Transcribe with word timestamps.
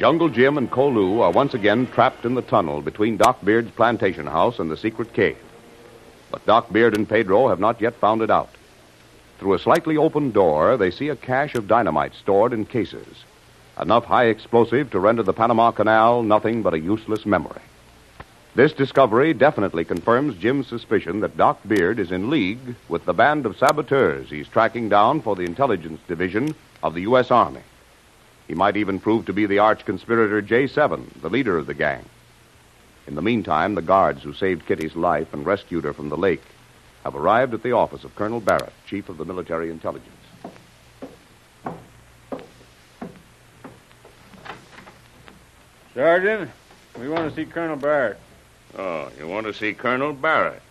Jungle 0.00 0.30
Jim 0.30 0.56
and 0.56 0.70
Kolu 0.70 1.20
are 1.20 1.30
once 1.30 1.52
again 1.52 1.86
trapped 1.86 2.24
in 2.24 2.34
the 2.34 2.40
tunnel 2.40 2.80
between 2.80 3.18
Doc 3.18 3.44
Beard's 3.44 3.70
plantation 3.72 4.26
house 4.26 4.58
and 4.58 4.70
the 4.70 4.76
secret 4.78 5.12
cave. 5.12 5.36
But 6.30 6.46
Doc 6.46 6.72
Beard 6.72 6.96
and 6.96 7.06
Pedro 7.06 7.48
have 7.48 7.60
not 7.60 7.82
yet 7.82 7.96
found 7.96 8.22
it 8.22 8.30
out. 8.30 8.48
Through 9.38 9.52
a 9.52 9.58
slightly 9.58 9.98
open 9.98 10.30
door, 10.30 10.78
they 10.78 10.90
see 10.90 11.10
a 11.10 11.16
cache 11.16 11.54
of 11.54 11.68
dynamite 11.68 12.14
stored 12.14 12.54
in 12.54 12.64
cases. 12.64 13.24
Enough 13.78 14.06
high 14.06 14.28
explosive 14.28 14.90
to 14.92 14.98
render 14.98 15.22
the 15.22 15.34
Panama 15.34 15.70
Canal 15.70 16.22
nothing 16.22 16.62
but 16.62 16.72
a 16.72 16.80
useless 16.80 17.26
memory. 17.26 17.60
This 18.54 18.72
discovery 18.72 19.34
definitely 19.34 19.84
confirms 19.84 20.34
Jim's 20.38 20.66
suspicion 20.66 21.20
that 21.20 21.36
Doc 21.36 21.60
Beard 21.68 21.98
is 21.98 22.10
in 22.10 22.30
league 22.30 22.74
with 22.88 23.04
the 23.04 23.12
band 23.12 23.44
of 23.44 23.58
saboteurs 23.58 24.30
he's 24.30 24.48
tracking 24.48 24.88
down 24.88 25.20
for 25.20 25.36
the 25.36 25.44
intelligence 25.44 26.00
division 26.08 26.54
of 26.82 26.94
the 26.94 27.02
U.S. 27.02 27.30
Army. 27.30 27.60
He 28.50 28.56
might 28.56 28.76
even 28.76 28.98
prove 28.98 29.26
to 29.26 29.32
be 29.32 29.46
the 29.46 29.60
arch 29.60 29.84
conspirator 29.84 30.42
J7, 30.42 31.22
the 31.22 31.30
leader 31.30 31.56
of 31.56 31.68
the 31.68 31.72
gang. 31.72 32.04
In 33.06 33.14
the 33.14 33.22
meantime, 33.22 33.76
the 33.76 33.80
guards 33.80 34.24
who 34.24 34.34
saved 34.34 34.66
Kitty's 34.66 34.96
life 34.96 35.32
and 35.32 35.46
rescued 35.46 35.84
her 35.84 35.92
from 35.92 36.08
the 36.08 36.16
lake 36.16 36.42
have 37.04 37.14
arrived 37.14 37.54
at 37.54 37.62
the 37.62 37.70
office 37.70 38.02
of 38.02 38.16
Colonel 38.16 38.40
Barrett, 38.40 38.72
Chief 38.88 39.08
of 39.08 39.18
the 39.18 39.24
Military 39.24 39.70
Intelligence. 39.70 40.10
Sergeant, 45.94 46.50
we 46.98 47.08
want 47.08 47.30
to 47.30 47.36
see 47.36 47.48
Colonel 47.48 47.76
Barrett. 47.76 48.18
Oh, 48.76 49.12
you 49.16 49.28
want 49.28 49.46
to 49.46 49.54
see 49.54 49.74
Colonel 49.74 50.12
Barrett? 50.12 50.62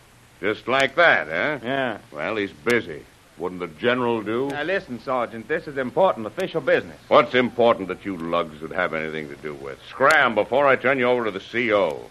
Just 0.41 0.67
like 0.67 0.96
that, 0.96 1.29
eh? 1.29 1.59
Yeah. 1.63 1.97
Well, 2.11 2.35
he's 2.35 2.51
busy. 2.51 3.06
Wouldn't 3.40 3.62
the 3.62 3.68
general 3.68 4.22
do? 4.22 4.50
Now, 4.50 4.64
listen, 4.64 5.00
Sergeant, 5.00 5.48
this 5.48 5.66
is 5.66 5.78
important 5.78 6.28
official 6.28 6.60
business. 6.60 7.00
What's 7.08 7.34
important 7.34 7.88
that 7.88 8.04
you 8.04 8.18
lugs 8.18 8.62
would 8.62 8.74
have 8.74 8.94
anything 8.94 9.30
to 9.30 9.36
do 9.38 9.54
with? 9.54 9.80
Scram 9.90 10.36
before 10.36 10.68
I 10.68 10.76
turn 10.76 11.00
you 11.00 11.06
over 11.06 11.26
to 11.26 11.32
the 11.32 11.40
CO. 11.40 12.02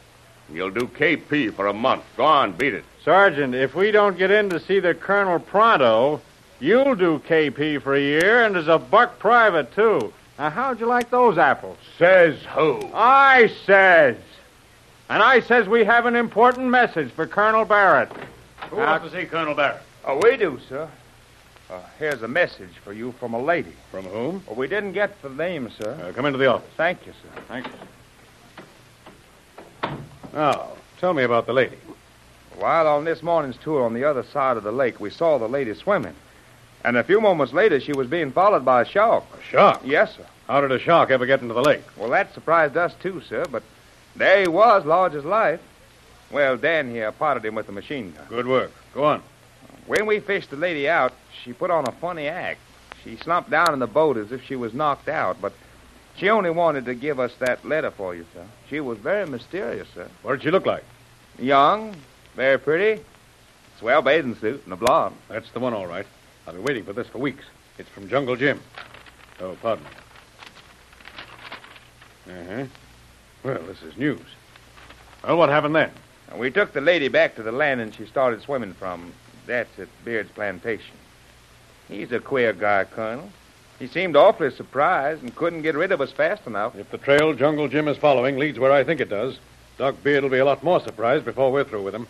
You'll 0.51 0.71
do 0.71 0.87
KP 0.87 1.53
for 1.53 1.67
a 1.67 1.75
month. 1.75 2.05
Go 2.17 2.25
on, 2.25 2.53
beat 2.53 2.73
it. 2.73 2.85
Sergeant, 3.05 3.55
if 3.55 3.75
we 3.75 3.91
don't 3.91 4.17
get 4.17 4.31
in 4.31 4.49
to 4.49 4.59
see 4.59 4.81
the 4.81 4.95
Colonel 4.95 5.39
pronto, 5.39 6.23
you'll 6.61 6.95
do 6.95 7.19
KP 7.29 7.83
for 7.83 7.95
a 7.95 8.01
year, 8.01 8.45
and 8.45 8.57
as 8.57 8.69
a 8.69 8.79
buck 8.79 9.19
private, 9.19 9.75
too. 9.75 10.13
Now, 10.39 10.49
how'd 10.49 10.81
you 10.81 10.87
like 10.87 11.11
those 11.11 11.37
apples? 11.37 11.77
Says 11.99 12.39
who? 12.55 12.81
I 12.95 13.53
says. 13.67 14.17
And 15.11 15.23
I 15.23 15.41
says 15.41 15.69
we 15.69 15.85
have 15.85 16.07
an 16.07 16.17
important 16.17 16.69
message 16.69 17.11
for 17.13 17.27
Colonel 17.27 17.67
Barrett. 17.67 18.11
Who 18.71 18.77
wants 18.77 19.11
to 19.11 19.21
see 19.21 19.27
Colonel 19.27 19.55
Barrett? 19.55 19.83
Oh, 20.07 20.21
we 20.23 20.39
do, 20.39 20.59
sir. 20.69 20.89
Uh, 21.71 21.81
here's 21.99 22.23
a 22.23 22.29
message 22.29 22.73
for 22.83 22.95
you 22.95 23.13
from 23.13 23.35
a 23.35 23.43
lady. 23.43 23.75
From 23.91 24.07
whom? 24.07 24.43
Well, 24.47 24.57
we 24.57 24.69
didn't 24.69 24.93
get 24.93 25.21
the 25.21 25.29
name, 25.29 25.71
sir. 25.79 25.91
Uh, 26.03 26.13
come 26.13 26.25
into 26.25 26.39
the 26.39 26.47
office. 26.47 26.71
Thank 26.77 27.07
you, 27.07 27.13
sir. 27.13 27.43
Thank 27.47 27.67
you. 27.67 27.73
Now, 30.33 30.71
tell 30.99 31.13
me 31.13 31.25
about 31.25 31.47
the 31.47 31.53
lady. 31.53 31.77
While 32.57 32.87
on 32.87 33.05
this 33.05 33.23
morning's 33.23 33.59
tour 33.59 33.85
on 33.85 33.93
the 33.93 34.05
other 34.05 34.23
side 34.23 34.57
of 34.57 34.63
the 34.63 34.73
lake, 34.73 34.99
we 34.99 35.11
saw 35.11 35.39
the 35.39 35.49
lady 35.49 35.75
swimming. 35.75 36.15
And 36.85 36.97
a 36.97 37.05
few 37.05 37.21
moments 37.21 37.53
later, 37.53 37.81
she 37.81 37.93
was 37.93 38.09
being 38.09 38.33
followed 38.33 38.65
by 38.65 38.83
a 38.83 38.85
shark. 38.87 39.25
A 39.39 39.43
shark? 39.43 39.81
Yes, 39.85 40.17
sir. 40.17 40.27
How 40.47 40.63
did 40.63 40.73
a 40.73 40.79
shark 40.79 41.11
ever 41.11 41.27
get 41.27 41.43
into 41.43 41.53
the 41.53 41.63
lake? 41.63 41.85
Well, 41.99 42.09
that 42.11 42.33
surprised 42.33 42.79
us, 42.79 42.95
too, 43.03 43.21
sir, 43.29 43.45
but 43.51 43.63
there 44.17 44.41
he 44.41 44.49
was, 44.49 44.87
large 44.87 45.15
as 45.15 45.25
life. 45.25 45.61
Well, 46.31 46.57
Dan 46.57 46.91
here 46.91 47.13
potted 47.13 47.45
him 47.45 47.55
with 47.55 47.69
a 47.69 47.73
machine 47.73 48.13
gun. 48.13 48.27
Good 48.29 48.47
work. 48.47 48.73
Go 48.95 49.05
on. 49.05 49.23
When 49.87 50.07
we 50.07 50.21
fished 50.21 50.51
the 50.51 50.57
lady 50.57 50.89
out, 50.89 51.13
she 51.43 51.53
put 51.53 51.71
on 51.71 51.89
a 51.89 51.93
funny 51.93 52.29
act. 52.29 52.61
She 53.05 53.17
slumped 53.17 53.51
down 53.51 53.73
in 53.73 53.79
the 53.79 53.87
boat 53.87 54.17
as 54.17 54.33
if 54.33 54.45
she 54.45 54.57
was 54.57 54.75
knocked 54.75 55.09
out, 55.09 55.41
but 55.41 55.53
she 56.17 56.29
only 56.29 56.51
wanted 56.51 56.85
to 56.87 56.95
give 56.95 57.19
us 57.21 57.33
that 57.39 57.65
letter 57.65 57.91
for 57.91 58.15
you, 58.15 58.27
sir. 58.35 58.45
She 58.69 58.81
was 58.81 58.99
very 58.99 59.27
mysterious, 59.27 59.89
sir. 59.95 60.09
What 60.23 60.33
did 60.33 60.43
she 60.43 60.51
look 60.51 60.67
like? 60.67 60.85
Young, 61.39 61.95
very 62.35 62.59
pretty, 62.59 63.03
swell 63.79 64.03
bathing 64.03 64.35
suit, 64.35 64.63
and 64.65 64.73
a 64.73 64.77
blonde. 64.77 65.17
That's 65.29 65.51
the 65.53 65.61
one, 65.61 65.73
all 65.73 65.87
right. 65.87 66.07
I've 66.47 66.55
been 66.55 66.65
waiting 66.65 66.85
for 66.85 66.93
this 66.93 67.07
for 67.07 67.19
weeks. 67.19 67.45
It's 67.79 67.89
from 67.89 68.09
Jungle 68.09 68.37
Jim. 68.37 68.61
Oh, 69.41 69.57
pardon 69.63 69.85
me. 69.85 69.91
Uh-huh. 72.35 72.65
Well, 73.45 73.63
this 73.63 73.83
is 73.83 73.97
news. 73.97 74.21
Well, 75.25 75.39
what 75.39 75.49
happened 75.49 75.77
then? 75.77 75.91
We 76.37 76.51
took 76.51 76.73
the 76.73 76.81
lady 76.81 77.09
back 77.09 77.37
to 77.37 77.43
the 77.43 77.53
land 77.53 77.81
and 77.81 77.95
she 77.95 78.05
started 78.07 78.43
swimming 78.43 78.75
from. 78.75 79.13
That's 79.49 79.79
at 79.79 79.89
Beard's 80.05 80.31
plantation. 80.31 80.95
He's 81.89 82.13
a 82.13 82.21
queer 82.21 82.53
guy, 82.53 82.85
Colonel. 82.85 83.31
He 83.79 83.87
seemed 83.87 84.15
awfully 84.15 84.51
surprised 84.51 85.23
and 85.23 85.35
couldn't 85.35 85.63
get 85.63 85.75
rid 85.75 85.91
of 85.91 86.03
us 86.03 86.13
fast 86.13 86.47
enough. 86.47 86.77
If 86.77 86.91
the 86.91 86.99
trail 86.99 87.33
Jungle 87.33 87.67
Jim 87.67 87.89
is 87.89 87.97
following 87.97 88.37
leads 88.37 88.59
where 88.59 88.73
I 88.73 88.85
think 88.85 89.01
it 89.01 89.09
does, 89.09 89.39
Doc 89.79 89.95
Beard 90.03 90.23
will 90.23 90.31
be 90.31 90.39
a 90.39 90.45
lot 90.45 90.63
more 90.63 90.81
surprised 90.81 91.25
before 91.25 91.51
we're 91.51 91.65
through 91.65 91.83
with 91.83 91.95
him. 91.95 92.07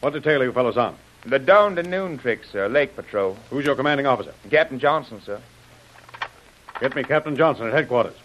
What 0.00 0.14
detail 0.14 0.42
are 0.42 0.44
you 0.44 0.52
fellows 0.52 0.76
on? 0.76 0.96
The 1.24 1.38
dawn 1.38 1.76
to 1.76 1.84
noon 1.84 2.18
trick, 2.18 2.40
sir. 2.44 2.68
Lake 2.68 2.96
Patrol. 2.96 3.36
Who's 3.50 3.64
your 3.64 3.76
commanding 3.76 4.06
officer? 4.06 4.34
Captain 4.50 4.80
Johnson, 4.80 5.22
sir. 5.22 5.40
Get 6.80 6.96
me 6.96 7.04
Captain 7.04 7.36
Johnson 7.36 7.68
at 7.68 7.72
headquarters. 7.72 8.16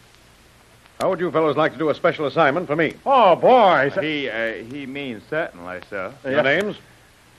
How 0.99 1.11
would 1.11 1.19
you 1.19 1.29
fellows 1.31 1.55
like 1.55 1.73
to 1.73 1.77
do 1.77 1.89
a 1.89 1.95
special 1.95 2.25
assignment 2.25 2.65
for 2.65 2.75
me? 2.75 2.95
Oh, 3.05 3.35
boy. 3.35 3.91
He, 4.01 4.27
uh, 4.27 4.53
he 4.63 4.87
means 4.87 5.21
certainly, 5.29 5.81
sir. 5.87 6.13
Your 6.25 6.41
names? 6.41 6.77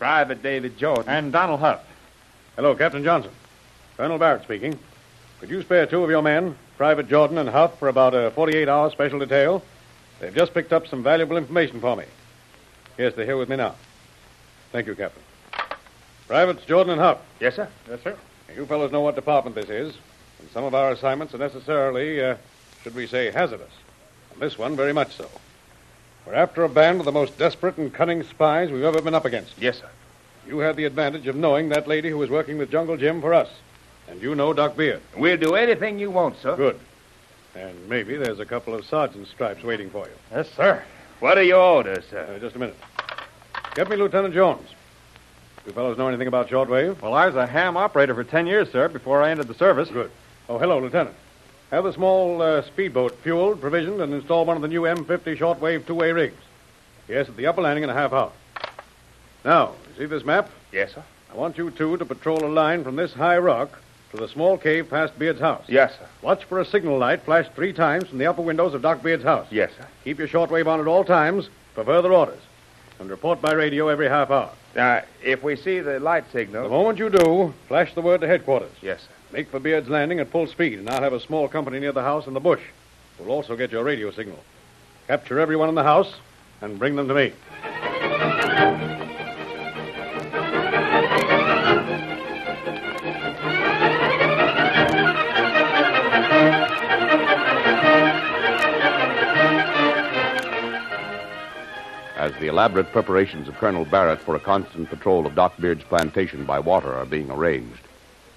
Private 0.01 0.43
David 0.43 0.79
Jordan. 0.79 1.05
And 1.09 1.31
Donald 1.31 1.61
Huff. 1.61 1.85
Hello, 2.57 2.75
Captain 2.75 3.05
Johnson. 3.05 3.31
Colonel 3.99 4.17
Barrett 4.17 4.43
speaking. 4.45 4.79
Could 5.41 5.51
you 5.51 5.61
spare 5.61 5.85
two 5.85 6.03
of 6.03 6.09
your 6.09 6.23
men, 6.23 6.57
Private 6.79 7.07
Jordan 7.07 7.37
and 7.37 7.51
Huff, 7.51 7.79
for 7.79 7.89
about 7.89 8.15
a 8.15 8.31
48 8.31 8.67
hour 8.67 8.91
special 8.91 9.19
detail? 9.19 9.63
They've 10.19 10.35
just 10.35 10.55
picked 10.55 10.73
up 10.73 10.87
some 10.87 11.03
valuable 11.03 11.37
information 11.37 11.83
for 11.83 11.97
me. 11.97 12.07
Yes, 12.97 13.13
they're 13.15 13.27
here 13.27 13.37
with 13.37 13.51
me 13.51 13.57
now. 13.57 13.75
Thank 14.73 14.87
you, 14.87 14.95
Captain. 14.95 15.23
Privates 16.27 16.65
Jordan 16.65 16.93
and 16.95 17.01
Huff. 17.03 17.19
Yes, 17.39 17.57
sir. 17.57 17.69
Yes, 17.87 18.03
sir. 18.03 18.17
You 18.57 18.65
fellows 18.65 18.93
know 18.93 19.03
what 19.03 19.17
department 19.17 19.55
this 19.55 19.69
is, 19.69 19.95
and 20.39 20.49
some 20.51 20.65
of 20.65 20.75
our 20.75 20.93
assignments 20.93 21.35
are 21.35 21.39
necessarily, 21.39 22.25
uh, 22.25 22.37
should 22.83 22.95
we 22.95 23.07
say, 23.07 23.31
hazardous. 23.31 23.73
And 24.33 24.41
this 24.41 24.57
one, 24.57 24.77
very 24.77 24.95
much 24.95 25.15
so. 25.15 25.29
We're 26.27 26.35
after 26.35 26.65
a 26.65 26.69
band 26.69 27.01
of 27.01 27.07
the 27.07 27.13
most 27.13 27.39
desperate 27.39 27.77
and 27.77 27.93
cunning 27.93 28.23
spies 28.23 28.71
we've 28.71 28.85
ever 28.85 29.01
been 29.01 29.15
up 29.15 29.25
against. 29.25 29.59
Yes, 29.59 29.79
sir. 29.79 29.89
You 30.47 30.59
had 30.59 30.77
the 30.77 30.85
advantage 30.85 31.27
of 31.27 31.37
knowing 31.37 31.69
that 31.71 31.89
lady 31.89 32.11
who 32.11 32.19
was 32.19 32.31
working 32.31 32.59
with 32.59 32.71
Jungle 32.71 32.97
Jim 32.97 33.21
for 33.21 33.35
us. 33.35 33.49
And 34.09 34.21
you 34.21 34.35
know 34.35 34.53
Doc 34.53 34.77
Beard. 34.77 35.01
We'll 35.17 35.37
do 35.37 35.55
anything 35.55 35.99
you 35.99 36.11
want, 36.11 36.37
sir. 36.39 36.57
Good. 36.57 36.81
And 37.55 37.89
maybe 37.89 38.17
there's 38.17 38.41
a 38.41 38.45
couple 38.45 38.75
of 38.75 38.85
sergeant's 38.85 39.31
stripes 39.31 39.63
waiting 39.63 39.91
for 39.91 40.07
you. 40.07 40.13
Yes, 40.31 40.49
sir. 40.57 40.83
What 41.21 41.37
are 41.39 41.43
your 41.43 41.61
orders, 41.61 42.05
sir? 42.11 42.35
Uh, 42.35 42.39
just 42.39 42.57
a 42.57 42.59
minute. 42.59 42.77
Get 43.75 43.89
me 43.89 43.97
Lieutenant 43.97 44.35
Jones. 44.35 44.69
You 45.67 45.73
fellows 45.73 45.99
know 45.99 46.09
anything 46.09 46.29
about 46.29 46.49
shortwave? 46.49 47.01
Well, 47.03 47.15
I 47.15 47.27
was 47.27 47.37
a 47.37 47.47
ham 47.47 47.77
operator 47.77 48.15
for 48.15 48.25
ten 48.25 48.47
years, 48.47 48.71
sir, 48.71 48.89
before 48.89 49.23
I 49.23 49.31
entered 49.31 49.49
the 49.49 49.55
service. 49.55 49.89
Good. 49.91 50.11
Oh, 50.49 50.59
hello, 50.59 50.79
Lieutenant. 50.79 51.15
Have 51.71 51.85
the 51.85 51.93
small 51.93 52.43
uh, 52.43 52.63
speedboat 52.63 53.17
fueled, 53.23 53.61
provisioned, 53.61 54.01
and 54.01 54.13
install 54.13 54.45
one 54.45 54.57
of 54.57 54.63
the 54.63 54.69
new 54.69 54.83
M50 54.83 55.39
shortwave 55.39 55.87
two-way 55.87 56.11
rigs. 56.11 56.35
Yes, 57.07 57.29
at 57.29 57.37
the 57.37 57.47
upper 57.47 57.63
landing 57.63 57.85
in 57.85 57.91
a 57.91 57.95
half 57.95 58.13
hour. 58.13 58.33
Now, 59.45 59.75
you 59.89 59.95
see 59.99 60.07
this 60.07 60.25
map? 60.25 60.51
Yes, 60.73 60.95
sir. 60.95 61.05
I 61.33 61.37
want 61.37 61.59
you 61.59 61.71
two 61.71 61.97
to 61.97 62.05
patrol 62.05 62.45
a 62.45 62.49
line 62.49 62.83
from 62.83 62.97
this 62.97 63.13
high 63.13 63.39
rock 63.39 63.79
to 64.11 64.17
the 64.17 64.29
small 64.29 64.59
cave 64.59 64.91
past 64.91 65.17
Beard's 65.17 65.39
house. 65.39 65.65
Yes, 65.69 65.93
sir. 65.93 66.07
Watch 66.23 66.43
for 66.45 66.59
a 66.59 66.65
signal 66.65 66.99
light 66.99 67.23
flashed 67.23 67.53
three 67.53 67.73
times 67.73 68.09
from 68.09 68.19
the 68.19 68.27
upper 68.27 68.43
windows 68.43 68.75
of 68.75 68.83
Doc 68.83 69.01
Beard's 69.05 69.23
house. 69.23 69.47
Yes, 69.51 69.71
sir. 69.79 69.87
Keep 70.03 70.19
your 70.19 70.29
shortwave 70.29 70.67
on 70.67 70.81
at 70.81 70.89
all 70.89 71.05
times 71.05 71.49
for 71.77 71.85
further 71.85 72.13
orders. 72.13 72.41
And 72.99 73.09
report 73.09 73.41
by 73.41 73.53
radio 73.53 73.87
every 73.89 74.09
half 74.09 74.31
hour. 74.33 74.51
Now, 74.75 75.05
if 75.23 75.45
we 75.45 75.55
see 75.55 75.79
the 75.79 76.01
light 76.01 76.25
signal. 76.33 76.65
The 76.65 76.69
moment 76.69 76.99
you 76.99 77.11
do, 77.11 77.55
flash 77.69 77.95
the 77.95 78.03
word 78.03 78.23
to 78.23 78.27
headquarters. 78.27 78.73
Yes, 78.83 79.01
sir. 79.03 79.15
Make 79.33 79.49
for 79.49 79.61
Beard's 79.61 79.89
Landing 79.89 80.19
at 80.19 80.31
full 80.31 80.49
speed, 80.49 80.81
and 80.81 80.91
I'll 80.91 81.03
have 81.03 81.13
a 81.13 81.21
small 81.21 81.47
company 81.47 81.79
near 81.79 81.93
the 81.93 82.03
house 82.03 82.27
in 82.27 82.35
the 82.35 82.41
bush. 82.41 82.63
We'll 83.19 83.31
also 83.31 83.55
get 83.55 83.71
your 83.71 83.85
radio 83.85 84.11
signal. 84.11 84.39
Capture 85.07 85.39
everyone 85.39 85.69
in 85.69 85.77
the 85.77 85.85
house 85.85 86.15
and 86.61 86.79
bring 86.79 86.97
them 86.97 87.07
to 87.07 87.15
me. 87.15 87.33
As 102.17 102.35
the 102.41 102.49
elaborate 102.49 102.93
preparations 102.93 103.49
of 103.49 103.55
Colonel 103.55 103.85
Barrett 103.85 104.21
for 104.21 104.35
a 104.35 104.41
constant 104.41 104.91
patrol 104.91 105.25
of 105.27 105.35
Doc 105.35 105.57
Beard's 105.59 105.85
plantation 105.85 106.45
by 106.45 106.59
water 106.59 106.93
are 106.93 107.07
being 107.07 107.31
arranged, 107.31 107.81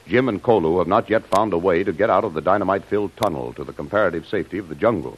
Jim 0.07 0.27
and 0.27 0.43
Kolu 0.43 0.79
have 0.79 0.87
not 0.87 1.09
yet 1.09 1.25
found 1.27 1.53
a 1.53 1.57
way 1.57 1.83
to 1.83 1.93
get 1.93 2.09
out 2.09 2.23
of 2.23 2.33
the 2.33 2.41
dynamite 2.41 2.83
filled 2.85 3.15
tunnel 3.15 3.53
to 3.53 3.63
the 3.63 3.73
comparative 3.73 4.27
safety 4.27 4.57
of 4.57 4.67
the 4.67 4.75
jungle. 4.75 5.17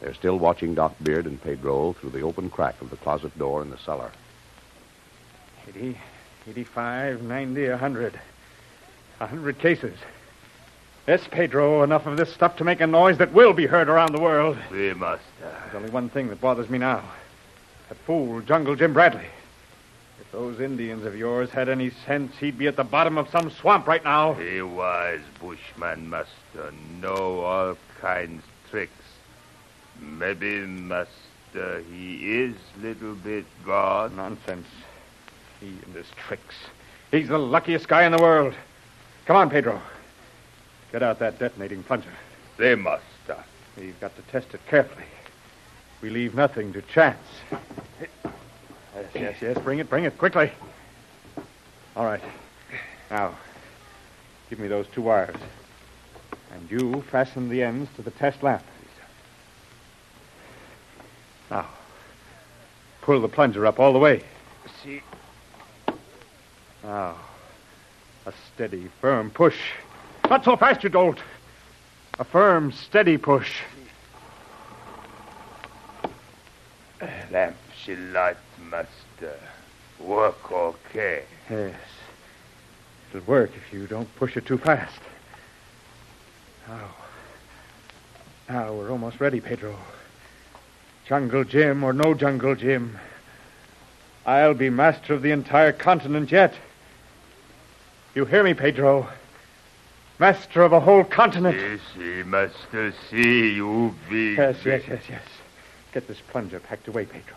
They're 0.00 0.14
still 0.14 0.38
watching 0.38 0.74
Doc 0.74 0.94
Beard 1.02 1.26
and 1.26 1.42
Pedro 1.42 1.92
through 1.94 2.10
the 2.10 2.22
open 2.22 2.50
crack 2.50 2.80
of 2.80 2.90
the 2.90 2.96
closet 2.96 3.36
door 3.38 3.62
in 3.62 3.70
the 3.70 3.78
cellar. 3.78 4.10
80, 5.68 5.98
85, 6.48 7.22
90, 7.22 7.68
100. 7.70 8.20
100 9.18 9.58
cases. 9.58 9.98
Yes, 11.06 11.26
Pedro, 11.30 11.82
enough 11.82 12.06
of 12.06 12.16
this 12.16 12.32
stuff 12.32 12.56
to 12.56 12.64
make 12.64 12.80
a 12.80 12.86
noise 12.86 13.18
that 13.18 13.32
will 13.32 13.52
be 13.52 13.66
heard 13.66 13.88
around 13.88 14.12
the 14.12 14.20
world. 14.20 14.58
We 14.70 14.92
must. 14.92 15.22
Uh... 15.42 15.50
There's 15.62 15.74
only 15.76 15.90
one 15.90 16.08
thing 16.08 16.28
that 16.28 16.40
bothers 16.40 16.68
me 16.68 16.78
now. 16.78 17.04
That 17.88 17.98
fool, 17.98 18.40
Jungle 18.40 18.74
Jim 18.74 18.92
Bradley. 18.92 19.26
If 20.20 20.32
those 20.32 20.60
Indians 20.60 21.04
of 21.04 21.16
yours 21.16 21.50
had 21.50 21.68
any 21.68 21.90
sense, 22.06 22.36
he'd 22.38 22.58
be 22.58 22.66
at 22.66 22.76
the 22.76 22.84
bottom 22.84 23.18
of 23.18 23.28
some 23.30 23.50
swamp 23.50 23.86
right 23.86 24.02
now. 24.02 24.36
A 24.40 24.62
wise 24.62 25.20
bushman 25.40 26.08
must 26.08 26.30
uh, 26.58 26.70
know 27.00 27.40
all 27.40 27.76
kinds 28.00 28.42
tricks. 28.70 28.92
Maybe, 30.00 30.60
master, 30.60 31.82
he 31.90 32.40
is 32.40 32.56
little 32.80 33.14
bit 33.14 33.44
gone. 33.64 34.16
Nonsense. 34.16 34.66
He 35.60 35.68
and 35.68 35.94
his 35.94 36.06
tricks. 36.26 36.54
He's 37.10 37.28
the 37.28 37.38
luckiest 37.38 37.88
guy 37.88 38.04
in 38.04 38.12
the 38.12 38.20
world. 38.20 38.54
Come 39.26 39.36
on, 39.36 39.48
Pedro. 39.48 39.80
Get 40.92 41.02
out 41.02 41.18
that 41.20 41.38
detonating 41.38 41.82
plunger. 41.82 42.12
They 42.58 42.74
must. 42.74 43.02
We've 43.76 43.98
got 44.00 44.16
to 44.16 44.22
test 44.22 44.54
it 44.54 44.60
carefully. 44.68 45.04
We 46.00 46.10
leave 46.10 46.34
nothing 46.34 46.72
to 46.72 46.82
chance. 46.82 47.18
Yes, 48.96 49.06
yes, 49.14 49.36
yes. 49.42 49.58
Bring 49.58 49.78
it, 49.78 49.90
bring 49.90 50.04
it, 50.04 50.16
quickly. 50.16 50.50
All 51.94 52.04
right. 52.04 52.22
Now, 53.10 53.34
give 54.48 54.58
me 54.58 54.68
those 54.68 54.86
two 54.88 55.02
wires. 55.02 55.36
And 56.52 56.70
you 56.70 57.02
fasten 57.10 57.50
the 57.50 57.62
ends 57.62 57.90
to 57.96 58.02
the 58.02 58.10
test 58.10 58.42
lamp. 58.42 58.62
Now, 61.50 61.66
pull 63.02 63.20
the 63.20 63.28
plunger 63.28 63.66
up 63.66 63.78
all 63.78 63.92
the 63.92 63.98
way. 63.98 64.22
See. 64.82 65.02
Now, 66.82 67.16
a 68.24 68.32
steady, 68.54 68.88
firm 69.00 69.30
push. 69.30 69.58
Not 70.30 70.44
so 70.44 70.56
fast, 70.56 70.82
you 70.82 70.88
dolt. 70.88 71.18
A 72.18 72.24
firm, 72.24 72.72
steady 72.72 73.18
push. 73.18 73.60
Lamp 77.30 77.56
she 77.76 77.96
light 77.96 78.36
must 78.70 78.90
uh, 79.22 79.26
work 80.02 80.50
okay. 80.50 81.22
Yes. 81.50 81.74
It'll 83.10 83.26
work 83.26 83.50
if 83.56 83.72
you 83.72 83.86
don't 83.86 84.12
push 84.16 84.36
it 84.36 84.46
too 84.46 84.58
fast. 84.58 85.00
Now. 86.68 86.90
Now 88.48 88.72
we're 88.72 88.90
almost 88.90 89.20
ready, 89.20 89.40
Pedro. 89.40 89.76
Jungle 91.06 91.44
Jim 91.44 91.84
or 91.84 91.92
no 91.92 92.14
Jungle 92.14 92.54
Jim. 92.54 92.98
I'll 94.24 94.54
be 94.54 94.70
master 94.70 95.14
of 95.14 95.22
the 95.22 95.30
entire 95.30 95.72
continent 95.72 96.32
yet. 96.32 96.54
You 98.14 98.24
hear 98.24 98.42
me, 98.42 98.54
Pedro? 98.54 99.08
Master 100.18 100.62
of 100.62 100.72
a 100.72 100.80
whole 100.80 101.04
continent. 101.04 101.56
Yes, 101.58 101.80
he 101.94 102.22
must 102.22 102.54
see 103.10 103.52
you 103.54 103.94
be. 104.08 104.34
Yes, 104.34 104.56
yes, 104.64 104.82
yes, 104.88 105.02
yes. 105.08 105.22
Get 105.96 106.08
this 106.08 106.20
plunger 106.28 106.60
packed 106.60 106.88
away, 106.88 107.06
Pedro. 107.06 107.36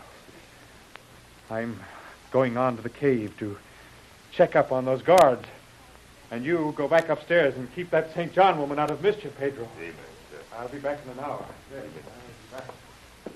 I'm 1.50 1.80
going 2.30 2.58
on 2.58 2.76
to 2.76 2.82
the 2.82 2.90
cave 2.90 3.34
to 3.38 3.56
check 4.32 4.54
up 4.54 4.70
on 4.70 4.84
those 4.84 5.00
guards. 5.00 5.46
And 6.30 6.44
you 6.44 6.74
go 6.76 6.86
back 6.86 7.08
upstairs 7.08 7.54
and 7.56 7.74
keep 7.74 7.88
that 7.88 8.12
St. 8.12 8.30
John 8.34 8.58
woman 8.58 8.78
out 8.78 8.90
of 8.90 9.02
mischief, 9.02 9.32
Pedro. 9.38 9.66
I'll 10.58 10.68
be 10.68 10.78
back 10.78 10.98
in 11.06 11.12
an 11.12 11.20
hour. 11.20 11.42
Yes, 11.72 11.84
I'll 11.86 11.90
be 11.90 12.62
back. 13.24 13.34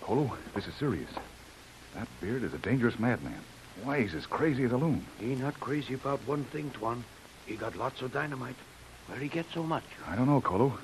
Kolo, 0.00 0.30
this 0.54 0.68
is 0.68 0.74
serious. 0.74 1.10
That 1.96 2.06
Beard 2.20 2.44
is 2.44 2.54
a 2.54 2.58
dangerous 2.58 3.00
madman. 3.00 3.40
Why, 3.82 4.02
he's 4.02 4.14
as 4.14 4.26
crazy 4.26 4.62
as 4.62 4.70
a 4.70 4.76
loon. 4.76 5.04
He 5.18 5.34
not 5.34 5.58
crazy 5.58 5.94
about 5.94 6.20
one 6.24 6.44
thing, 6.44 6.70
Tuan. 6.70 7.02
He 7.46 7.56
got 7.56 7.74
lots 7.74 8.00
of 8.00 8.12
dynamite. 8.12 8.54
Where 9.08 9.18
he 9.18 9.26
get 9.26 9.46
so 9.52 9.64
much? 9.64 9.82
I 10.06 10.14
don't 10.14 10.28
know, 10.28 10.40
Kolo. 10.40 10.78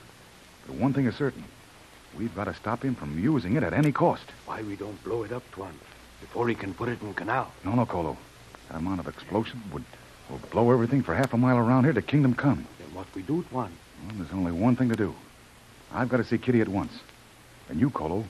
But 0.67 0.75
one 0.75 0.93
thing 0.93 1.07
is 1.07 1.15
certain. 1.15 1.45
We've 2.19 2.35
got 2.35 2.45
to 2.45 2.55
stop 2.55 2.85
him 2.85 2.95
from 2.95 3.19
using 3.19 3.57
it 3.57 3.63
at 3.63 3.73
any 3.73 3.93
cost. 3.93 4.25
Why 4.47 4.63
we 4.63 4.77
don't 4.77 5.03
blow 5.03 5.25
it 5.25 5.33
up, 5.33 5.43
Tuan, 5.53 5.75
before 6.21 6.49
he 6.49 6.55
can 6.55 6.73
put 6.75 6.89
it 6.89 7.03
in 7.03 7.13
canal? 7.15 7.53
No, 7.65 7.73
no, 7.73 7.87
Kolo. 7.87 8.17
That 8.69 8.79
amount 8.79 9.01
of 9.01 9.09
explosion 9.09 9.63
would, 9.73 9.85
would 10.31 10.49
blow 10.51 10.71
everything 10.71 11.03
for 11.03 11.15
half 11.15 11.33
a 11.35 11.37
mile 11.37 11.59
around 11.59 11.85
here 11.85 11.93
to 11.93 12.03
Kingdom 12.03 12.35
Come. 12.35 12.67
Then 12.79 12.95
what 12.95 13.07
we 13.15 13.23
do, 13.23 13.45
Tuan? 13.51 13.73
Well, 14.07 14.17
there's 14.17 14.33
only 14.33 14.53
one 14.53 14.77
thing 14.77 14.89
to 14.91 14.97
do. 14.97 15.15
I've 15.93 16.09
got 16.09 16.19
to 16.19 16.25
see 16.25 16.39
Kitty 16.39 16.61
at 16.61 16.69
once. 16.69 16.93
And 17.69 17.81
you, 17.81 17.91
Kolo, 17.91 18.25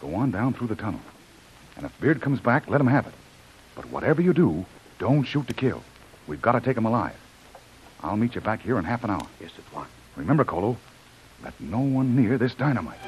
go 0.00 0.14
on 0.14 0.30
down 0.30 0.52
through 0.52 0.68
the 0.68 0.76
tunnel. 0.76 1.00
And 1.76 1.86
if 1.86 2.00
Beard 2.00 2.20
comes 2.20 2.40
back, 2.40 2.68
let 2.68 2.80
him 2.80 2.86
have 2.88 3.06
it. 3.06 3.14
But 3.74 3.86
whatever 3.90 4.20
you 4.20 4.32
do, 4.32 4.66
don't 4.98 5.24
shoot 5.24 5.46
to 5.48 5.54
kill. 5.54 5.82
We've 6.26 6.42
got 6.42 6.52
to 6.52 6.60
take 6.60 6.76
him 6.76 6.86
alive. 6.86 7.16
I'll 8.02 8.16
meet 8.16 8.34
you 8.34 8.40
back 8.40 8.60
here 8.60 8.78
in 8.78 8.84
half 8.84 9.04
an 9.04 9.10
hour. 9.10 9.26
Yes, 9.40 9.50
it 9.58 9.64
Tuan. 9.72 9.86
Remember, 10.16 10.44
Kolo, 10.44 10.76
let 11.42 11.58
no 11.60 11.80
one 11.80 12.16
near 12.16 12.38
this 12.38 12.54
dynamite. 12.54 12.98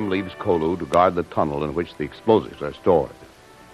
Jim 0.00 0.08
leaves 0.08 0.32
Kolu 0.38 0.78
to 0.78 0.86
guard 0.86 1.14
the 1.14 1.24
tunnel 1.24 1.62
in 1.62 1.74
which 1.74 1.94
the 1.96 2.04
explosives 2.04 2.62
are 2.62 2.72
stored 2.72 3.10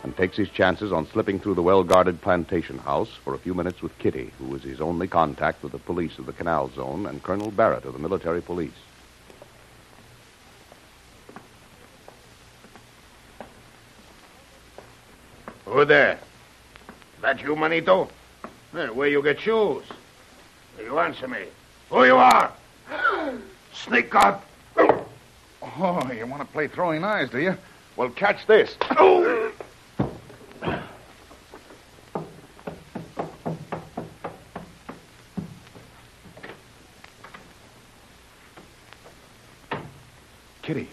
and 0.02 0.16
takes 0.16 0.36
his 0.36 0.48
chances 0.48 0.90
on 0.90 1.06
slipping 1.06 1.38
through 1.38 1.54
the 1.54 1.62
well 1.62 1.84
guarded 1.84 2.20
plantation 2.20 2.78
house 2.78 3.10
for 3.22 3.32
a 3.32 3.38
few 3.38 3.54
minutes 3.54 3.80
with 3.80 3.96
Kitty, 4.00 4.32
who 4.36 4.52
is 4.56 4.64
his 4.64 4.80
only 4.80 5.06
contact 5.06 5.62
with 5.62 5.70
the 5.70 5.78
police 5.78 6.18
of 6.18 6.26
the 6.26 6.32
Canal 6.32 6.68
Zone 6.74 7.06
and 7.06 7.22
Colonel 7.22 7.52
Barrett 7.52 7.84
of 7.84 7.92
the 7.92 8.00
military 8.00 8.42
police. 8.42 8.72
Who 15.66 15.84
there? 15.84 16.18
That 17.22 17.40
you, 17.40 17.54
Manito? 17.54 18.08
Hey, 18.72 18.88
where 18.88 19.06
you 19.06 19.22
get 19.22 19.38
shoes? 19.38 19.84
You 20.76 20.98
answer 20.98 21.28
me. 21.28 21.44
Who 21.90 22.04
you 22.04 22.16
are? 22.16 22.52
Sneak 23.72 24.12
out. 24.12 24.45
Oh, 25.78 26.10
you 26.12 26.26
want 26.26 26.42
to 26.42 26.48
play 26.52 26.68
throwing 26.68 27.02
knives, 27.02 27.30
do 27.30 27.38
you? 27.38 27.54
Well, 27.96 28.10
catch 28.10 28.46
this. 28.46 28.76
Kitty, 40.62 40.88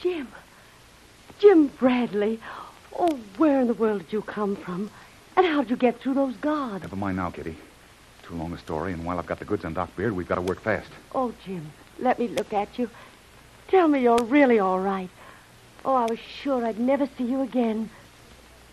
Jim. 0.00 0.28
Jim 1.38 1.66
Bradley. 1.66 2.40
Oh, 2.98 3.18
where 3.36 3.60
in 3.60 3.66
the 3.66 3.74
world 3.74 4.02
did 4.02 4.12
you 4.12 4.22
come 4.22 4.56
from? 4.56 4.90
And 5.36 5.46
how 5.46 5.62
did 5.62 5.70
you 5.70 5.76
get 5.76 6.00
through 6.00 6.14
those 6.14 6.36
guards? 6.36 6.82
never 6.82 6.96
mind 6.96 7.16
now, 7.16 7.30
Kitty. 7.30 7.56
Too 8.22 8.34
long 8.34 8.52
a 8.52 8.58
story, 8.58 8.92
and 8.92 9.04
while 9.04 9.18
I've 9.18 9.26
got 9.26 9.38
the 9.38 9.44
goods 9.44 9.64
on 9.64 9.74
Doc 9.74 9.94
Beard, 9.96 10.12
we've 10.12 10.28
got 10.28 10.36
to 10.36 10.40
work 10.40 10.62
fast. 10.62 10.88
Oh, 11.14 11.34
Jim, 11.44 11.72
let 11.98 12.18
me 12.18 12.28
look 12.28 12.52
at 12.52 12.78
you. 12.78 12.88
Tell 13.72 13.88
me 13.88 14.02
you're 14.02 14.22
really 14.24 14.58
all 14.58 14.78
right. 14.78 15.08
Oh, 15.82 15.94
I 15.94 16.04
was 16.04 16.18
sure 16.18 16.62
I'd 16.62 16.78
never 16.78 17.08
see 17.16 17.24
you 17.24 17.40
again. 17.40 17.88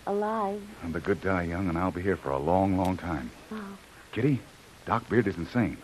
Alive. 0.05 0.61
And 0.83 0.93
the 0.93 0.99
good 0.99 1.21
die 1.21 1.43
young, 1.43 1.69
and 1.69 1.77
I'll 1.77 1.89
be 1.89 2.01
here 2.01 2.17
for 2.17 2.31
a 2.31 2.37
long, 2.37 2.75
long 2.75 2.97
time. 2.97 3.31
Oh. 3.49 3.77
Kitty, 4.11 4.41
Doc 4.85 5.07
Beard 5.07 5.25
is 5.25 5.37
insane. 5.37 5.77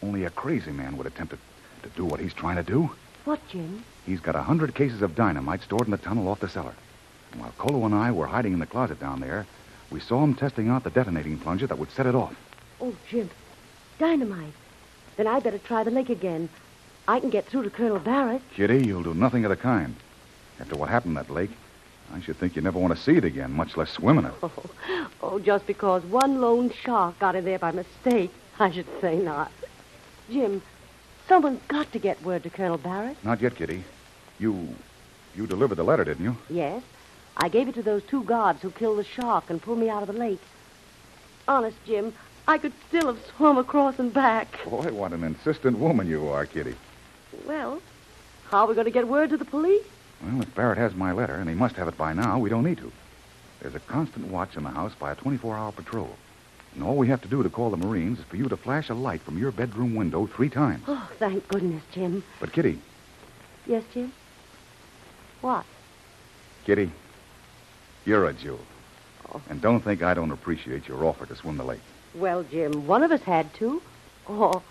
Only 0.00 0.26
a 0.26 0.30
crazy 0.30 0.70
man 0.70 0.96
would 0.96 1.08
attempt 1.08 1.32
to, 1.32 1.88
to 1.88 1.96
do 1.96 2.04
what 2.04 2.20
he's 2.20 2.34
trying 2.34 2.54
to 2.54 2.62
do. 2.62 2.88
What, 3.24 3.40
Jim? 3.48 3.82
He's 4.06 4.20
got 4.20 4.36
a 4.36 4.42
hundred 4.42 4.76
cases 4.76 5.02
of 5.02 5.16
dynamite 5.16 5.62
stored 5.62 5.86
in 5.86 5.90
the 5.90 5.96
tunnel 5.98 6.28
off 6.28 6.38
the 6.38 6.48
cellar. 6.48 6.74
And 7.32 7.40
while 7.40 7.54
Kolu 7.58 7.84
and 7.84 7.96
I 7.96 8.12
were 8.12 8.28
hiding 8.28 8.52
in 8.52 8.60
the 8.60 8.66
closet 8.66 9.00
down 9.00 9.18
there, 9.18 9.44
we 9.90 9.98
saw 9.98 10.22
him 10.22 10.36
testing 10.36 10.68
out 10.68 10.84
the 10.84 10.90
detonating 10.90 11.36
plunger 11.36 11.66
that 11.66 11.78
would 11.78 11.90
set 11.90 12.06
it 12.06 12.14
off. 12.14 12.36
Oh, 12.80 12.94
Jim. 13.10 13.28
Dynamite. 13.98 14.54
Then 15.16 15.26
I'd 15.26 15.42
better 15.42 15.58
try 15.58 15.82
the 15.82 15.90
lake 15.90 16.10
again. 16.10 16.48
I 17.08 17.18
can 17.20 17.30
get 17.30 17.46
through 17.46 17.64
to 17.64 17.70
Colonel 17.70 17.98
Barrett. 17.98 18.42
Kitty, 18.54 18.86
you'll 18.86 19.02
do 19.02 19.14
nothing 19.14 19.44
of 19.44 19.50
the 19.50 19.56
kind. 19.56 19.96
After 20.60 20.76
what 20.76 20.88
happened 20.88 21.16
in 21.16 21.24
that 21.24 21.30
lake, 21.30 21.50
I 22.12 22.20
should 22.20 22.36
think 22.36 22.54
you 22.54 22.62
never 22.62 22.78
want 22.78 22.94
to 22.96 23.02
see 23.02 23.16
it 23.16 23.24
again, 23.24 23.52
much 23.52 23.76
less 23.76 23.90
swim 23.90 24.18
in 24.18 24.26
it. 24.26 24.32
Oh, 24.42 24.52
oh, 25.22 25.38
just 25.38 25.66
because 25.66 26.04
one 26.04 26.40
lone 26.40 26.70
shark 26.70 27.18
got 27.18 27.34
in 27.34 27.44
there 27.44 27.58
by 27.58 27.72
mistake, 27.72 28.32
I 28.60 28.70
should 28.70 28.86
say 29.00 29.18
not. 29.18 29.50
Jim, 30.30 30.62
someone's 31.28 31.60
got 31.68 31.90
to 31.92 31.98
get 31.98 32.22
word 32.22 32.44
to 32.44 32.50
Colonel 32.50 32.78
Barrett. 32.78 33.16
Not 33.24 33.40
yet, 33.40 33.56
Kitty. 33.56 33.82
You 34.38 34.68
you 35.34 35.46
delivered 35.46 35.76
the 35.76 35.84
letter, 35.84 36.04
didn't 36.04 36.24
you? 36.24 36.36
Yes. 36.50 36.82
I 37.36 37.48
gave 37.48 37.66
it 37.66 37.74
to 37.76 37.82
those 37.82 38.02
two 38.04 38.22
guards 38.24 38.60
who 38.60 38.70
killed 38.70 38.98
the 38.98 39.04
shark 39.04 39.48
and 39.48 39.60
pulled 39.60 39.78
me 39.78 39.88
out 39.88 40.02
of 40.02 40.08
the 40.08 40.18
lake. 40.18 40.40
Honest, 41.48 41.78
Jim, 41.86 42.12
I 42.46 42.58
could 42.58 42.74
still 42.88 43.06
have 43.06 43.24
swum 43.36 43.56
across 43.56 43.98
and 43.98 44.12
back. 44.12 44.62
Boy, 44.64 44.92
what 44.92 45.12
an 45.12 45.24
insistent 45.24 45.78
woman 45.78 46.06
you 46.06 46.28
are, 46.28 46.44
Kitty. 46.44 46.74
Well, 47.46 47.80
how 48.50 48.64
are 48.64 48.66
we 48.66 48.74
going 48.74 48.84
to 48.86 48.90
get 48.90 49.08
word 49.08 49.30
to 49.30 49.36
the 49.36 49.44
police? 49.44 49.84
Well, 50.22 50.42
if 50.42 50.54
Barrett 50.54 50.78
has 50.78 50.94
my 50.94 51.12
letter, 51.12 51.34
and 51.34 51.48
he 51.48 51.54
must 51.54 51.76
have 51.76 51.88
it 51.88 51.96
by 51.96 52.12
now, 52.12 52.38
we 52.38 52.50
don't 52.50 52.64
need 52.64 52.78
to. 52.78 52.92
There's 53.60 53.74
a 53.74 53.80
constant 53.80 54.28
watch 54.28 54.56
in 54.56 54.64
the 54.64 54.70
house 54.70 54.92
by 54.98 55.12
a 55.12 55.16
24-hour 55.16 55.72
patrol. 55.72 56.16
And 56.74 56.82
all 56.82 56.96
we 56.96 57.08
have 57.08 57.22
to 57.22 57.28
do 57.28 57.42
to 57.42 57.50
call 57.50 57.70
the 57.70 57.76
Marines 57.76 58.18
is 58.18 58.24
for 58.24 58.36
you 58.36 58.48
to 58.48 58.56
flash 58.56 58.88
a 58.88 58.94
light 58.94 59.20
from 59.22 59.38
your 59.38 59.52
bedroom 59.52 59.94
window 59.94 60.26
three 60.26 60.48
times. 60.48 60.84
Oh, 60.88 61.10
thank 61.18 61.46
goodness, 61.48 61.82
Jim. 61.92 62.24
But, 62.40 62.52
Kitty, 62.52 62.78
Yes, 63.66 63.84
Jim? 63.94 64.12
What? 65.40 65.64
Kitty, 66.64 66.90
you're 68.04 68.26
a 68.26 68.32
jewel. 68.32 68.60
Oh. 69.32 69.40
And 69.48 69.60
don't 69.60 69.80
think 69.80 70.02
I 70.02 70.14
don't 70.14 70.30
appreciate 70.30 70.88
your 70.88 71.04
offer 71.04 71.26
to 71.26 71.36
swim 71.36 71.56
the 71.56 71.64
lake. 71.64 71.80
Well, 72.14 72.42
Jim, 72.44 72.86
one 72.86 73.02
of 73.02 73.12
us 73.12 73.22
had 73.22 73.52
to. 73.54 73.80
Oh, 74.28 74.62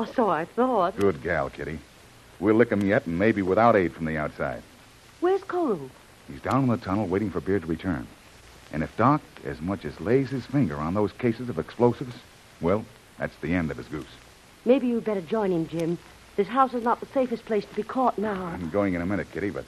oh, 0.00 0.12
so 0.14 0.30
I 0.30 0.44
thought. 0.44 0.96
Good 0.96 1.22
gal, 1.22 1.50
Kitty. 1.50 1.78
We'll 2.38 2.54
lick 2.54 2.72
'em 2.72 2.82
yet, 2.82 3.06
and 3.06 3.18
maybe 3.18 3.42
without 3.42 3.76
aid 3.76 3.92
from 3.92 4.06
the 4.06 4.16
outside. 4.16 4.62
Where's 5.20 5.42
Kolu? 5.42 5.90
He's 6.28 6.40
down 6.40 6.64
in 6.64 6.68
the 6.70 6.76
tunnel 6.76 7.06
waiting 7.06 7.30
for 7.30 7.40
Beard 7.40 7.62
to 7.62 7.68
return. 7.68 8.06
And 8.72 8.82
if 8.82 8.96
Doc 8.96 9.20
as 9.44 9.60
much 9.60 9.84
as 9.84 10.00
lays 10.00 10.30
his 10.30 10.46
finger 10.46 10.76
on 10.76 10.94
those 10.94 11.12
cases 11.12 11.48
of 11.48 11.58
explosives, 11.58 12.14
well, 12.60 12.84
that's 13.18 13.36
the 13.36 13.54
end 13.54 13.70
of 13.70 13.76
his 13.76 13.88
goose. 13.88 14.06
Maybe 14.64 14.86
you'd 14.86 15.04
better 15.04 15.20
join 15.20 15.50
him, 15.50 15.66
Jim. 15.66 15.98
This 16.36 16.48
house 16.48 16.72
is 16.72 16.84
not 16.84 17.00
the 17.00 17.06
safest 17.06 17.44
place 17.44 17.64
to 17.66 17.74
be 17.74 17.82
caught 17.82 18.16
now. 18.18 18.46
I'm 18.46 18.70
going 18.70 18.94
in 18.94 19.02
a 19.02 19.06
minute, 19.06 19.30
Kitty, 19.32 19.50
but 19.50 19.64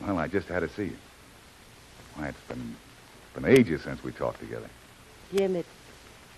well, 0.00 0.18
I 0.18 0.28
just 0.28 0.48
had 0.48 0.60
to 0.60 0.68
see 0.68 0.84
you. 0.84 0.96
Why, 2.14 2.28
it's 2.28 2.40
been 2.46 2.76
been 3.34 3.46
ages 3.46 3.82
since 3.82 4.04
we 4.04 4.12
talked 4.12 4.38
together. 4.38 4.68
Jim, 5.34 5.56
it 5.56 5.66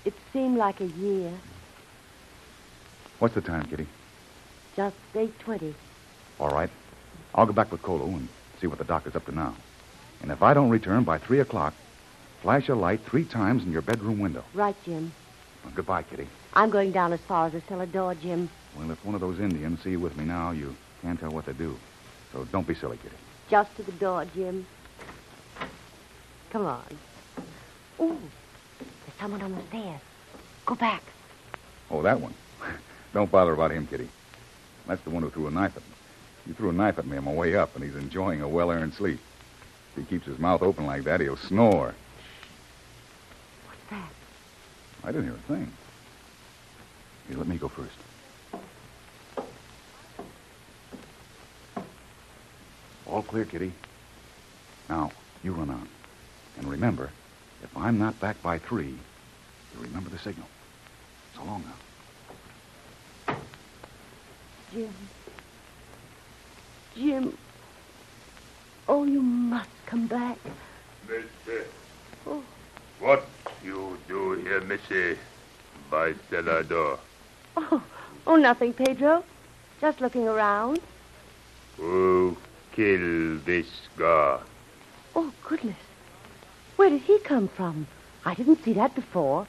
it 0.04 0.14
seemed 0.32 0.56
like 0.56 0.80
a 0.80 0.86
year. 0.86 1.32
What's 3.18 3.34
the 3.34 3.40
time, 3.40 3.64
Kitty? 3.66 3.86
Just 4.76 4.96
eight 5.14 5.38
twenty. 5.38 5.74
All 6.38 6.50
right. 6.50 6.68
I'll 7.34 7.46
go 7.46 7.52
back 7.52 7.72
with 7.72 7.82
Kolo 7.82 8.04
and 8.06 8.28
see 8.60 8.66
what 8.66 8.78
the 8.78 8.84
doc 8.84 9.06
is 9.06 9.16
up 9.16 9.24
to 9.26 9.32
now. 9.32 9.54
And 10.22 10.30
if 10.30 10.42
I 10.42 10.52
don't 10.54 10.70
return 10.70 11.04
by 11.04 11.18
three 11.18 11.40
o'clock, 11.40 11.74
flash 12.42 12.68
a 12.68 12.74
light 12.74 13.00
three 13.06 13.24
times 13.24 13.62
in 13.62 13.72
your 13.72 13.82
bedroom 13.82 14.18
window. 14.18 14.44
Right, 14.54 14.76
Jim. 14.84 15.12
Well, 15.64 15.72
goodbye, 15.74 16.02
Kitty. 16.02 16.28
I'm 16.52 16.70
going 16.70 16.92
down 16.92 17.12
as 17.12 17.20
far 17.20 17.46
as 17.46 17.52
the 17.52 17.62
cellar 17.62 17.86
door, 17.86 18.14
Jim. 18.14 18.50
Well, 18.78 18.90
if 18.90 19.02
one 19.04 19.14
of 19.14 19.20
those 19.20 19.40
Indians 19.40 19.82
see 19.82 19.90
you 19.90 20.00
with 20.00 20.16
me 20.16 20.24
now, 20.24 20.50
you 20.50 20.74
can't 21.02 21.18
tell 21.18 21.30
what 21.30 21.46
to 21.46 21.54
do. 21.54 21.76
So 22.32 22.44
don't 22.52 22.66
be 22.66 22.74
silly, 22.74 22.98
Kitty. 22.98 23.16
Just 23.50 23.74
to 23.76 23.82
the 23.82 23.92
door, 23.92 24.26
Jim. 24.34 24.66
Come 26.50 26.66
on. 26.66 26.84
Ooh, 28.00 28.18
there's 28.78 29.18
someone 29.18 29.42
on 29.42 29.54
the 29.54 29.62
stairs. 29.68 30.00
Go 30.66 30.74
back. 30.74 31.02
Oh, 31.90 32.02
that 32.02 32.20
one. 32.20 32.34
don't 33.16 33.30
bother 33.30 33.54
about 33.54 33.70
him, 33.70 33.86
Kitty. 33.86 34.08
That's 34.86 35.00
the 35.00 35.08
one 35.10 35.22
who 35.22 35.30
threw 35.30 35.46
a 35.46 35.50
knife 35.50 35.74
at 35.74 35.82
me. 35.82 35.94
He 36.46 36.52
threw 36.52 36.68
a 36.68 36.72
knife 36.72 36.98
at 36.98 37.06
me 37.06 37.16
on 37.16 37.24
my 37.24 37.32
way 37.32 37.56
up, 37.56 37.74
and 37.74 37.82
he's 37.82 37.96
enjoying 37.96 38.42
a 38.42 38.48
well-earned 38.48 38.92
sleep. 38.92 39.18
If 39.96 40.02
he 40.02 40.04
keeps 40.04 40.26
his 40.26 40.38
mouth 40.38 40.60
open 40.60 40.84
like 40.84 41.04
that, 41.04 41.20
he'll 41.20 41.38
snore. 41.38 41.94
What's 43.64 43.80
that? 43.88 44.10
I 45.02 45.06
didn't 45.12 45.24
hear 45.24 45.32
a 45.32 45.38
thing. 45.38 45.72
Here, 47.28 47.38
let 47.38 47.48
me 47.48 47.56
go 47.56 47.68
first. 47.68 47.96
All 53.06 53.22
clear, 53.22 53.46
Kitty. 53.46 53.72
Now, 54.90 55.10
you 55.42 55.52
run 55.52 55.70
on. 55.70 55.88
And 56.58 56.68
remember, 56.68 57.10
if 57.62 57.74
I'm 57.76 57.98
not 57.98 58.20
back 58.20 58.42
by 58.42 58.58
three, 58.58 58.88
you 58.88 59.80
remember 59.80 60.10
the 60.10 60.18
signal. 60.18 60.48
So 61.34 61.44
long 61.44 61.62
now. 61.62 61.85
Jim. 64.76 64.94
Jim. 66.94 67.38
Oh, 68.86 69.04
you 69.04 69.22
must 69.22 69.70
come 69.86 70.06
back. 70.06 70.36
Missy. 71.08 71.62
Oh. 72.26 72.42
What 73.00 73.26
you 73.64 73.96
do 74.06 74.32
here, 74.34 74.60
Missy? 74.60 75.18
By 75.90 76.12
cellar 76.28 76.62
door. 76.62 76.98
Oh, 77.56 77.82
oh, 78.26 78.36
nothing, 78.36 78.74
Pedro. 78.74 79.24
Just 79.80 80.02
looking 80.02 80.28
around. 80.28 80.80
Who 81.78 82.36
killed 82.72 83.46
this 83.46 83.68
guy? 83.96 84.40
Oh, 85.14 85.32
goodness. 85.48 85.78
Where 86.76 86.90
did 86.90 87.00
he 87.00 87.18
come 87.20 87.48
from? 87.48 87.86
I 88.26 88.34
didn't 88.34 88.62
see 88.62 88.74
that 88.74 88.94
before. 88.94 89.46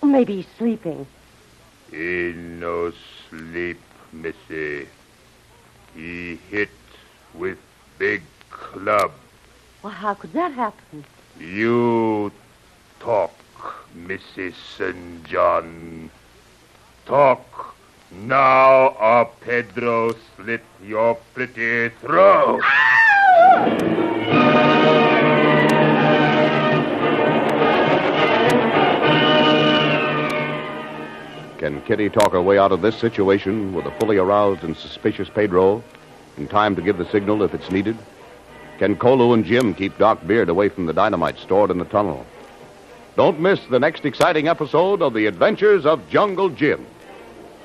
Maybe 0.00 0.36
he's 0.36 0.46
sleeping. 0.58 1.08
He 1.90 2.34
no 2.36 2.92
sleep, 3.28 3.80
Missy. 4.12 4.88
He 5.94 6.36
hit 6.50 6.70
with 7.34 7.58
big 7.98 8.22
club. 8.50 9.12
Well, 9.82 9.92
how 9.92 10.14
could 10.14 10.32
that 10.32 10.52
happen? 10.52 11.04
You 11.38 12.32
talk, 13.00 13.34
Mrs. 13.96 14.54
St. 14.76 15.24
John. 15.24 16.10
Talk. 17.06 17.74
Now 18.10 18.88
or 18.98 19.30
Pedro 19.42 20.14
slit 20.36 20.64
your 20.82 21.16
pretty 21.34 21.90
throat. 22.00 22.62
Can 31.68 31.82
Kitty 31.82 32.08
talk 32.08 32.32
her 32.32 32.40
way 32.40 32.56
out 32.56 32.72
of 32.72 32.80
this 32.80 32.96
situation 32.96 33.74
with 33.74 33.84
a 33.84 33.90
fully 34.00 34.16
aroused 34.16 34.64
and 34.64 34.74
suspicious 34.74 35.28
Pedro 35.28 35.84
in 36.38 36.48
time 36.48 36.74
to 36.74 36.80
give 36.80 36.96
the 36.96 37.04
signal 37.10 37.42
if 37.42 37.52
it's 37.52 37.70
needed? 37.70 37.94
Can 38.78 38.96
Kolu 38.96 39.34
and 39.34 39.44
Jim 39.44 39.74
keep 39.74 39.98
Doc 39.98 40.26
Beard 40.26 40.48
away 40.48 40.70
from 40.70 40.86
the 40.86 40.94
dynamite 40.94 41.36
stored 41.36 41.70
in 41.70 41.76
the 41.76 41.84
tunnel? 41.84 42.24
Don't 43.16 43.38
miss 43.38 43.60
the 43.66 43.78
next 43.78 44.06
exciting 44.06 44.48
episode 44.48 45.02
of 45.02 45.12
The 45.12 45.26
Adventures 45.26 45.84
of 45.84 46.08
Jungle 46.08 46.48
Jim. 46.48 46.86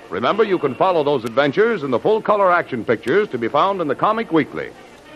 Remember, 0.10 0.44
you 0.44 0.60
can 0.60 0.76
follow 0.76 1.06
those 1.06 1.24
adventures 1.24 1.82
in 1.82 1.92
the 1.92 2.00
full 2.00 2.22
color 2.22 2.52
action 2.52 2.84
pictures 2.84 3.30
to 3.30 3.38
be 3.38 3.48
found 3.48 3.80
in 3.80 3.88
the 3.88 3.96
Comic 3.96 4.34
Weekly. 4.34 4.72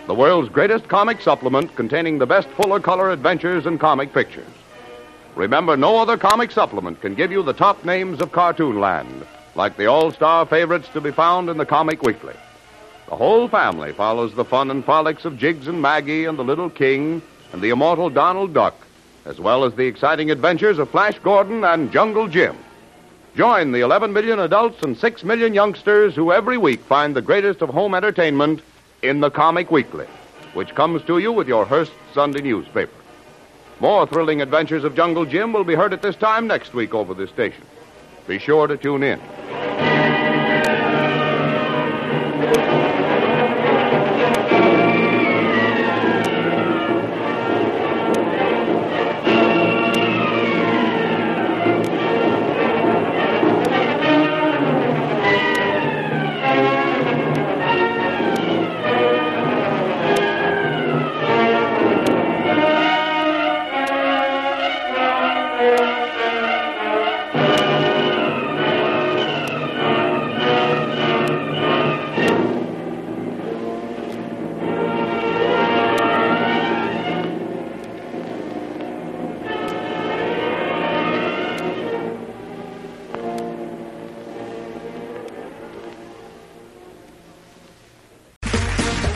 the 0.06 0.15
world's 0.15 0.48
greatest 0.48 0.88
comic 0.88 1.20
supplement 1.20 1.75
containing 1.75 2.20
the 2.20 2.25
best 2.25 2.48
fuller 2.51 2.79
color 2.79 3.12
adventures 3.12 3.65
and 3.65 3.82
comic 3.82 4.13
pictures. 4.13 4.48
Remember, 5.38 5.77
no 5.77 5.98
other 5.98 6.17
comic 6.17 6.50
supplement 6.50 7.00
can 7.00 7.13
give 7.13 7.32
you 7.32 7.44
the 7.44 7.53
top 7.53 7.86
names 7.86 8.22
of 8.22 8.32
cartoon 8.32 8.79
land, 8.79 9.24
like 9.53 9.77
the 9.77 9.86
all 9.86 10.12
star 10.12 10.48
favorites 10.48 10.89
to 10.94 11.00
be 11.00 11.12
found 11.12 11.48
in 11.48 11.58
the 11.58 11.65
Comic 11.65 12.01
Weekly. 12.01 12.34
The 13.08 13.15
whole 13.15 13.48
family 13.48 13.94
follows 13.94 14.34
the 14.34 14.44
fun 14.44 14.72
and 14.72 14.84
frolics 14.84 15.25
of 15.25 15.38
Jiggs 15.38 15.67
and 15.67 15.79
Maggie 15.79 16.25
and 16.25 16.39
the 16.39 16.44
Little 16.44 16.72
King 16.72 17.22
and 17.53 17.62
the 17.62 17.70
immortal 17.70 18.10
Donald 18.10 18.56
Duck, 18.56 18.74
as 19.25 19.39
well 19.39 19.63
as 19.63 19.75
the 19.75 19.86
exciting 19.86 20.32
adventures 20.32 20.79
of 20.79 20.89
Flash 20.89 21.20
Gordon 21.20 21.63
and 21.63 21.91
Jungle 21.91 22.27
Jim. 22.27 22.58
Join 23.36 23.74
the 23.74 23.82
11 23.82 24.13
million 24.13 24.39
adults 24.39 24.82
and 24.82 24.98
6 24.98 25.24
million 25.24 25.53
youngsters 25.53 26.15
who 26.15 26.32
every 26.32 26.58
week 26.58 26.79
find 26.82 27.15
the 27.15 27.22
greatest 27.22 27.62
of 27.62 27.70
home 27.70 27.94
entertainment 27.94 28.62
in 29.03 29.20
the 29.20 29.29
Comic 29.29 29.70
Weekly, 29.70 30.08
which 30.56 30.74
comes 30.74 31.03
to 31.03 31.20
you 31.20 31.32
with 31.32 31.48
your 31.48 31.63
Hearst 31.63 31.91
Sunday 32.15 32.41
newspaper. 32.41 32.91
More 33.79 34.07
thrilling 34.07 34.41
adventures 34.41 34.84
of 34.84 34.96
Jungle 34.96 35.25
Jim 35.25 35.53
will 35.53 35.63
be 35.63 35.75
heard 35.75 35.93
at 35.93 36.01
this 36.01 36.15
time 36.15 36.48
next 36.48 36.74
week 36.74 36.96
over 36.96 37.13
this 37.13 37.29
station. 37.29 37.63
Be 38.27 38.39
sure 38.39 38.65
to 38.65 38.75
tune 38.75 39.03
in. 39.03 39.22